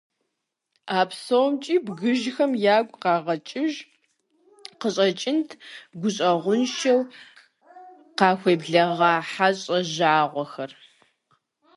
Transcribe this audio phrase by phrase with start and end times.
[0.97, 3.73] А псомкӀи бгыжьхэм ягу къагъэкӀыж
[4.79, 5.49] къыщӀэкӀынт
[5.99, 7.01] гущӀэгъуншэу
[8.17, 10.71] къахуеблэгъа хьэщӀэ жагъуэхэр.